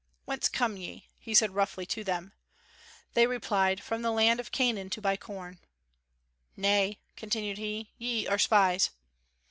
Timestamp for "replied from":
3.27-4.01